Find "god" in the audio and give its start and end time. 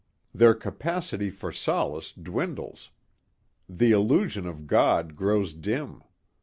4.65-5.15